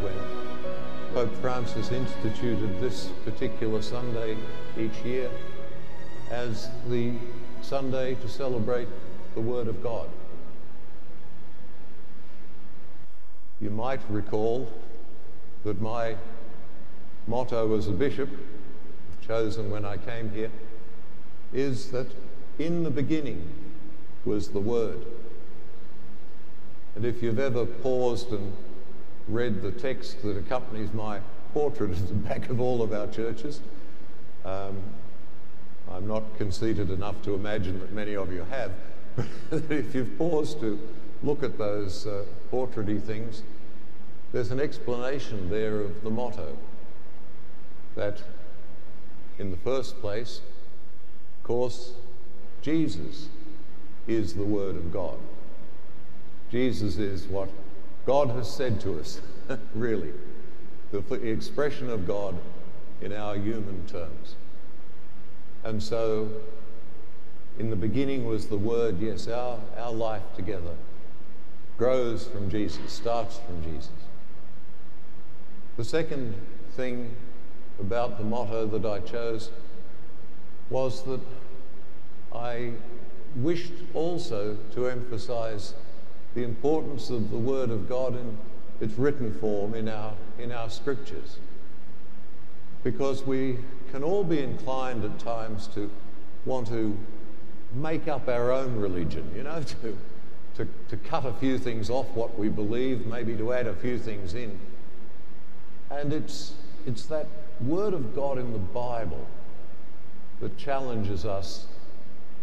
[0.00, 0.14] When
[1.12, 4.36] Pope Francis instituted this particular Sunday
[4.78, 5.28] each year
[6.30, 7.14] as the
[7.62, 8.86] Sunday to celebrate
[9.34, 10.08] the Word of God.
[13.60, 14.70] You might recall
[15.64, 16.14] that my
[17.26, 18.28] motto as a bishop,
[19.26, 20.52] chosen when I came here,
[21.52, 22.06] is that
[22.60, 23.42] in the beginning
[24.24, 25.04] was the Word.
[26.94, 28.52] And if you've ever paused and
[29.28, 31.20] read the text that accompanies my
[31.52, 33.60] portrait at the back of all of our churches,
[34.44, 34.76] um,
[35.90, 38.72] I'm not conceited enough to imagine that many of you have,
[39.50, 40.78] but if you've paused to
[41.22, 43.42] look at those uh, portraity things,
[44.32, 46.56] there's an explanation there of the motto
[47.94, 48.22] that,
[49.38, 50.40] in the first place,
[51.38, 51.92] of course,
[52.60, 53.28] Jesus
[54.06, 55.18] is the Word of God.
[56.50, 57.48] Jesus is what
[58.08, 59.20] God has said to us,
[59.74, 60.14] really,
[60.92, 62.34] the expression of God
[63.02, 64.34] in our human terms.
[65.62, 66.30] And so,
[67.58, 70.74] in the beginning was the Word, yes, our, our life together
[71.76, 73.90] grows from Jesus, starts from Jesus.
[75.76, 76.34] The second
[76.76, 77.14] thing
[77.78, 79.50] about the motto that I chose
[80.70, 81.20] was that
[82.34, 82.72] I
[83.36, 85.74] wished also to emphasize
[86.38, 88.38] the importance of the Word of God in
[88.80, 91.38] its written form in our, in our scriptures.
[92.84, 93.58] Because we
[93.90, 95.90] can all be inclined at times to
[96.44, 96.96] want to
[97.74, 99.98] make up our own religion, you know, to,
[100.54, 103.98] to, to cut a few things off what we believe, maybe to add a few
[103.98, 104.60] things in.
[105.90, 106.52] And it's,
[106.86, 107.26] it's that
[107.60, 109.26] Word of God in the Bible
[110.38, 111.66] that challenges us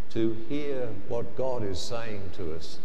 [0.09, 2.80] to hear what God is saying to us,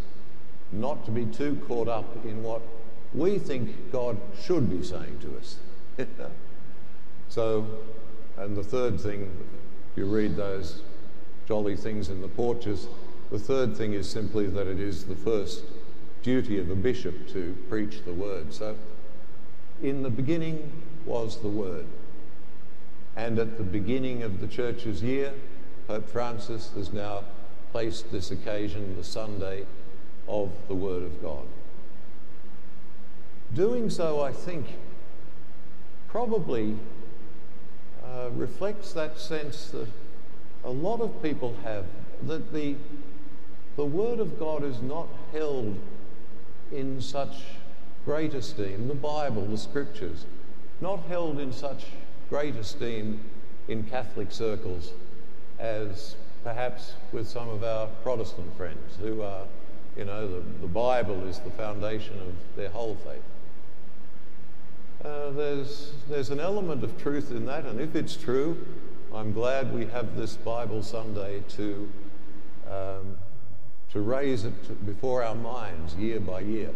[0.73, 2.63] not to be too caught up in what
[3.13, 5.57] we think God should be saying to us.
[7.29, 7.67] so,
[8.37, 9.31] and the third thing,
[9.97, 10.83] you read those
[11.47, 12.87] jolly things in the porches,
[13.31, 15.65] the third thing is simply that it is the first
[16.23, 18.53] duty of a bishop to preach the word.
[18.53, 18.77] So,
[19.83, 20.71] in the beginning
[21.05, 21.87] was the word.
[23.17, 25.33] And at the beginning of the church's year,
[25.89, 27.25] Pope Francis has now
[27.73, 29.65] placed this occasion, the Sunday
[30.31, 31.45] of the Word of God.
[33.53, 34.67] Doing so, I think,
[36.09, 36.77] probably
[38.05, 39.89] uh, reflects that sense that
[40.65, 41.85] a lot of people have
[42.27, 42.77] that the,
[43.77, 45.77] the Word of God is not held
[46.71, 47.43] in such
[48.05, 50.25] great esteem, the Bible, the Scriptures,
[50.81, 51.87] not held in such
[52.29, 53.21] great esteem
[53.69, 54.93] in Catholic circles
[55.59, 59.45] as perhaps with some of our Protestant friends who are,
[59.97, 63.23] you know, the, the Bible is the foundation of their whole faith.
[65.05, 68.67] Uh, there's, there's an element of truth in that, and if it's true,
[69.15, 71.91] I'm glad we have this Bible Sunday to,
[72.71, 73.17] um,
[73.93, 76.71] to raise it to, before our minds year by year.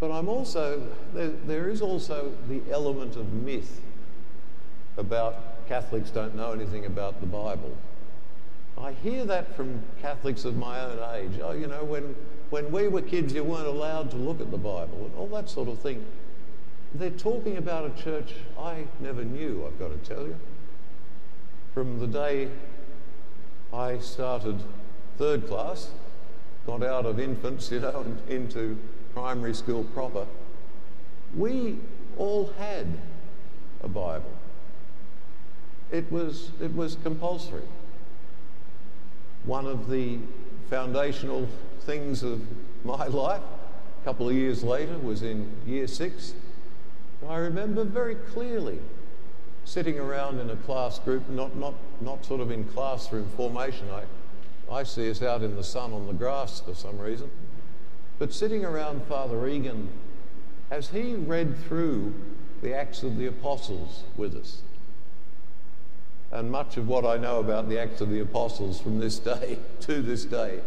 [0.00, 3.80] But I'm also, there, there is also the element of myth
[4.96, 7.76] about Catholics don't know anything about the Bible.
[8.80, 11.40] I hear that from Catholics of my own age.
[11.42, 12.14] Oh, you know, when,
[12.50, 15.50] when we were kids, you weren't allowed to look at the Bible and all that
[15.50, 16.04] sort of thing.
[16.94, 20.36] They're talking about a church I never knew, I've got to tell you.
[21.74, 22.48] From the day
[23.72, 24.62] I started
[25.18, 25.90] third class,
[26.66, 28.78] got out of infants, you know, and into
[29.12, 30.26] primary school proper,
[31.36, 31.78] we
[32.16, 32.86] all had
[33.82, 34.32] a Bible.
[35.90, 37.62] It was, it was compulsory.
[39.44, 40.18] One of the
[40.68, 41.48] foundational
[41.80, 42.42] things of
[42.84, 43.42] my life,
[44.02, 46.34] a couple of years later, was in year six.
[47.28, 48.78] I remember very clearly
[49.64, 53.86] sitting around in a class group, not, not, not sort of in classroom formation.
[53.90, 57.30] I, I see us out in the sun on the grass for some reason.
[58.18, 59.88] But sitting around Father Egan
[60.70, 62.14] as he read through
[62.62, 64.62] the Acts of the Apostles with us.
[66.30, 69.58] And much of what I know about the Acts of the Apostles from this day
[69.80, 70.60] to this day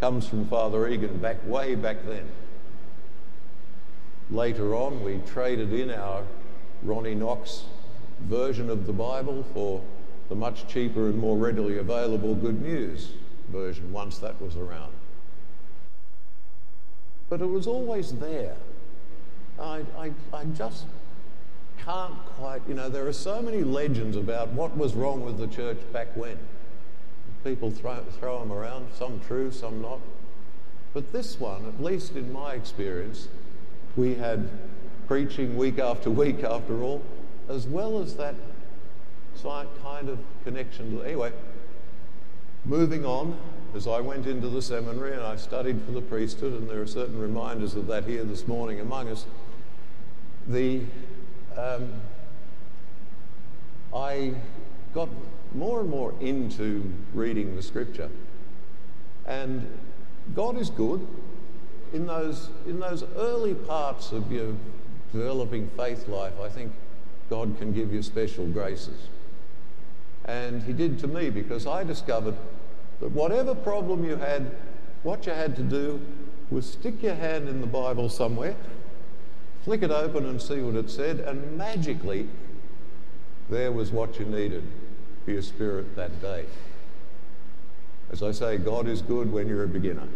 [0.00, 2.28] comes from Father Egan back way back then.
[4.30, 6.22] Later on, we traded in our
[6.82, 7.64] Ronnie Knox
[8.20, 9.82] version of the Bible for
[10.28, 13.10] the much cheaper and more readily available Good News
[13.50, 14.92] version once that was around.
[17.28, 18.54] But it was always there.
[19.58, 20.86] I, I, I just
[21.84, 25.46] can't quite, you know, there are so many legends about what was wrong with the
[25.46, 26.38] church back when.
[27.44, 30.00] People throw, throw them around, some true, some not.
[30.92, 33.28] But this one, at least in my experience,
[33.96, 34.48] we had
[35.06, 37.02] preaching week after week after all,
[37.48, 38.34] as well as that
[39.34, 41.00] slight kind of connection.
[41.04, 41.32] Anyway,
[42.64, 43.36] moving on,
[43.74, 46.86] as I went into the seminary and I studied for the priesthood, and there are
[46.86, 49.24] certain reminders of that here this morning among us,
[50.46, 50.82] the,
[51.56, 51.92] um,
[53.94, 54.34] I
[54.94, 55.08] got
[55.54, 58.10] more and more into reading the scripture.
[59.26, 59.66] And
[60.34, 61.06] God is good.
[61.92, 64.54] In those, in those early parts of your
[65.12, 66.72] developing faith life, I think
[67.28, 69.08] God can give you special graces.
[70.24, 72.36] And He did to me because I discovered
[73.00, 74.54] that whatever problem you had,
[75.02, 76.00] what you had to do
[76.50, 78.54] was stick your hand in the Bible somewhere,
[79.64, 82.28] flick it open and see what it said, and magically
[83.48, 84.64] there was what you needed
[85.24, 86.46] for your spirit that day.
[88.10, 90.08] As I say, God is good when you're a beginner.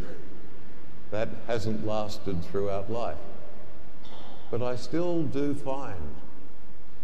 [1.11, 3.19] That hasn't lasted throughout life.
[4.51, 6.17] But I still do find,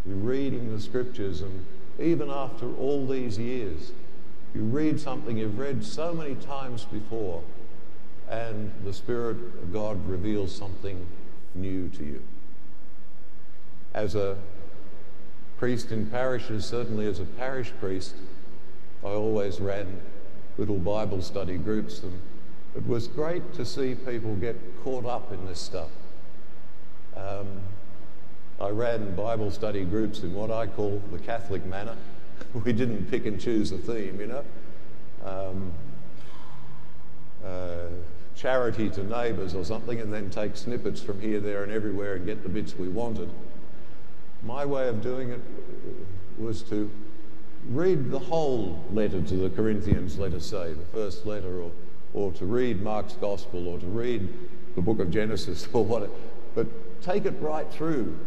[0.07, 1.67] you reading the scriptures, and
[1.99, 3.93] even after all these years,
[4.55, 7.43] you read something you've read so many times before,
[8.29, 11.07] and the Spirit of God reveals something
[11.55, 12.23] new to you.
[13.95, 14.37] As a
[15.59, 18.15] priest in parishes, certainly as a parish priest,
[19.05, 20.01] I always ran
[20.59, 22.21] little Bible study groups, and
[22.77, 25.91] it was great to see people get caught up in this stuff.
[27.17, 27.61] Um,
[28.61, 31.97] I ran Bible study groups in what I call the Catholic manner.
[32.65, 34.45] we didn't pick and choose a theme, you know.
[35.25, 35.73] Um,
[37.45, 37.87] uh,
[38.41, 42.25] charity to neighbours or something, and then take snippets from here, there, and everywhere and
[42.25, 43.29] get the bits we wanted.
[44.43, 45.41] My way of doing it
[46.39, 46.91] was to
[47.69, 51.71] read the whole letter to the Corinthians, let us say, the first letter, or,
[52.15, 54.33] or to read Mark's Gospel, or to read
[54.75, 56.13] the book of Genesis, or whatever,
[56.55, 56.67] but
[57.03, 58.19] take it right through.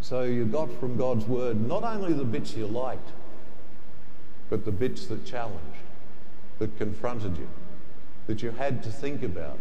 [0.00, 3.10] So you got from God's Word not only the bits you liked,
[4.48, 5.60] but the bits that challenged,
[6.60, 7.48] that confronted you,
[8.26, 9.58] that you had to think about.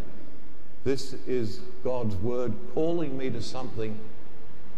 [0.83, 3.97] This is God's Word calling me to something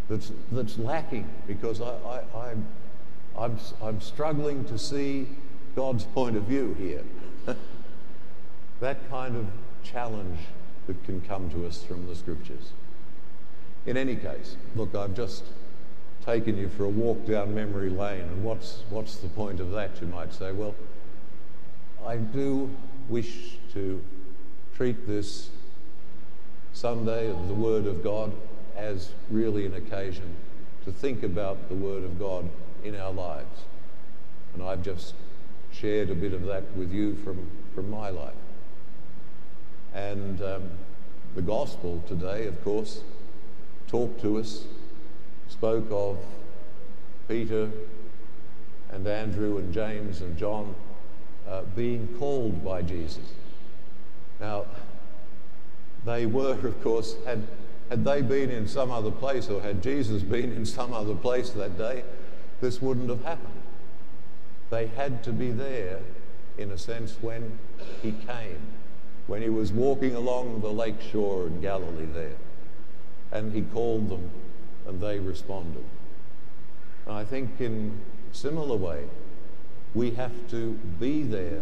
[0.10, 2.66] that's, that's lacking because I, I, I'm,
[3.38, 5.28] I'm, I'm struggling to see
[5.75, 7.04] God's point of view here.
[8.80, 9.48] that kind of
[9.84, 10.39] challenge
[10.88, 12.72] that can come to us from the scriptures.
[13.86, 15.44] In any case, look, I've just
[16.25, 20.01] taken you for a walk down memory lane, and what's, what's the point of that,
[20.01, 20.51] you might say?
[20.51, 20.75] Well,
[22.06, 22.69] I do
[23.09, 24.04] wish to
[24.75, 25.50] treat this
[26.74, 28.31] Sunday of the Word of God
[28.75, 30.36] as really an occasion
[30.86, 32.50] to think about the Word of God
[32.83, 33.62] in our lives.
[34.54, 35.13] And I've just
[35.71, 38.33] shared a bit of that with you from, from my life.
[39.94, 40.69] And um,
[41.36, 43.01] the gospel today, of course,
[43.88, 44.65] talked to us,
[45.48, 46.18] spoke of
[47.27, 47.69] Peter
[48.92, 50.75] and Andrew and James and John
[51.49, 53.33] uh, being called by Jesus.
[54.39, 54.65] Now,
[56.05, 57.48] they were, of course, had,
[57.89, 61.50] had they been in some other place or had Jesus been in some other place
[61.51, 62.03] that day,
[62.62, 63.62] this wouldn't have happened.
[64.69, 66.00] They had to be there,
[66.57, 67.57] in a sense, when
[68.01, 68.62] he came
[69.27, 72.38] when he was walking along the lake shore in Galilee there.
[73.31, 74.31] And he called them
[74.88, 75.83] and they responded.
[77.05, 78.00] And I think in
[78.31, 79.03] similar way,
[79.94, 81.62] we have to be there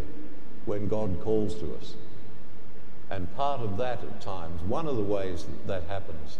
[0.66, 1.94] when God calls to us.
[3.10, 6.40] And part of that at times, one of the ways that, that happens,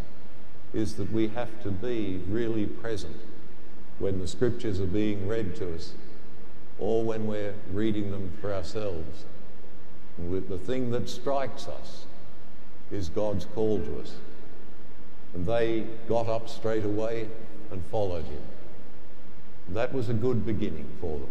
[0.74, 3.16] is that we have to be really present
[3.98, 5.94] when the scriptures are being read to us
[6.78, 9.24] or when we're reading them for ourselves
[10.18, 12.04] And the thing that strikes us
[12.90, 14.16] is God's call to us.
[15.34, 17.28] And they got up straight away
[17.70, 18.42] and followed him.
[19.68, 21.28] That was a good beginning for them.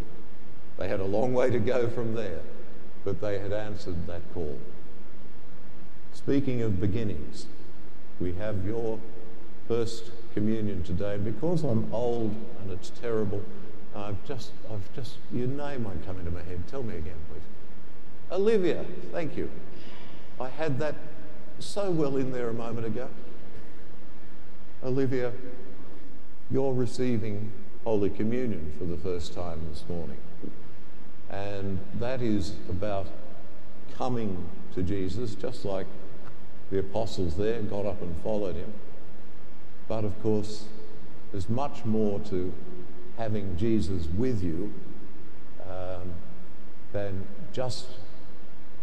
[0.78, 2.40] They had a long way to go from there,
[3.04, 4.58] but they had answered that call.
[6.12, 7.46] Speaking of beginnings,
[8.20, 8.98] we have your
[9.68, 11.14] first communion today.
[11.14, 13.42] And because I'm old and it's terrible,
[13.94, 16.62] I've just, I've just, your name won't come into my head.
[16.68, 17.42] Tell me again, please.
[18.30, 19.50] Olivia, thank you.
[20.40, 20.94] I had that
[21.58, 23.08] so well in there a moment ago.
[24.84, 25.32] Olivia,
[26.50, 27.50] you're receiving
[27.84, 30.18] Holy Communion for the first time this morning.
[31.30, 33.06] And that is about
[33.96, 35.86] coming to Jesus, just like
[36.70, 38.72] the apostles there got up and followed him.
[39.88, 40.66] But of course,
[41.32, 42.52] there's much more to
[43.16, 44.72] having Jesus with you
[45.68, 46.12] um,
[46.92, 47.86] than just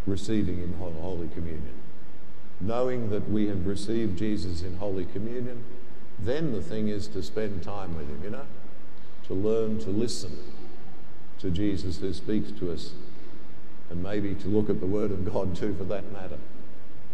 [0.05, 1.73] receiving in Holy Communion.
[2.59, 5.63] knowing that we have received Jesus in Holy Communion,
[6.19, 8.45] then the thing is to spend time with Him, you know,
[9.27, 10.37] to learn to listen
[11.43, 12.93] to Jesus who speaks to us,
[13.89, 16.39] and maybe to look at the Word of God too, for that matter,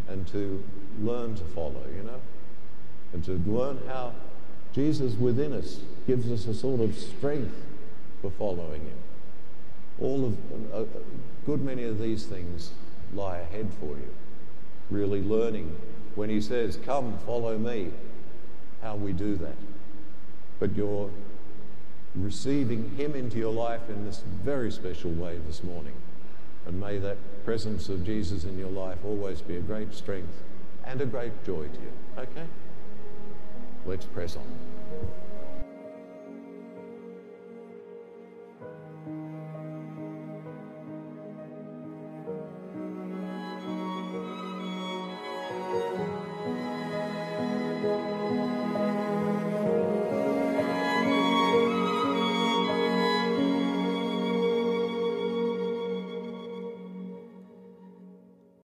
[0.08, 0.64] and to
[1.02, 2.22] learn to follow, you know,
[3.12, 4.14] and to learn how
[4.72, 7.56] Jesus within us gives us a sort of strength
[8.22, 8.98] for following Him.
[10.00, 10.38] All of
[10.74, 10.86] a
[11.48, 12.72] good many of these things
[13.14, 14.14] lie ahead for you.
[14.92, 15.76] Really learning
[16.14, 17.92] when He says, "Come, follow me,"
[18.84, 19.58] how we do that.
[20.60, 21.10] But you're
[22.16, 25.94] receiving Him into your life in this very special way this morning.
[26.66, 30.44] And may that presence of Jesus in your life always be a great strength
[30.86, 31.94] and a great joy to you.
[32.18, 32.46] Okay?
[33.86, 35.29] Let's press on.